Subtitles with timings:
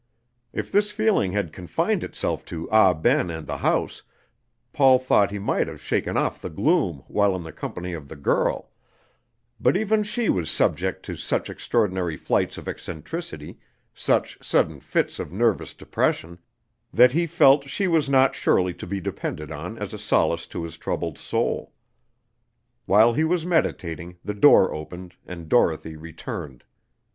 [0.51, 4.01] If this feeling had confined itself to Ah Ben and the house,
[4.73, 8.15] Paul thought he might have shaken off the gloom while in the company of the
[8.15, 8.71] girl,
[9.59, 13.59] but even she was subject to such extraordinary flights of eccentricity,
[13.93, 16.39] such sudden fits of nervous depression,
[16.91, 20.63] that he felt she was not surely to be depended on as a solace to
[20.63, 21.73] his troubled soul.
[22.87, 26.63] While he was meditating, the door opened, and Dorothy returned.